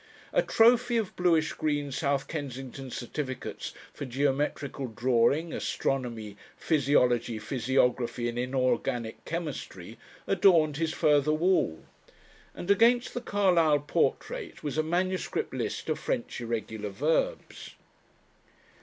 [0.33, 8.39] A trophy of bluish green South Kensington certificates for geometrical drawing, astronomy, physiology, physiography, and
[8.39, 11.83] inorganic chemistry adorned his further wall.
[12.55, 17.75] And against the Carlyle portrait was a manuscript list of French irregular verbs.